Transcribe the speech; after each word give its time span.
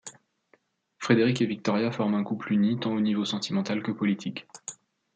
Frédéric 0.97 1.43
et 1.43 1.45
Victoria 1.45 1.91
forment 1.91 2.15
un 2.15 2.23
couple 2.23 2.53
uni, 2.53 2.79
tant 2.79 2.91
au 2.95 2.99
niveau 2.99 3.23
sentimental 3.23 3.83
que 3.83 3.91
politique. 3.91 4.47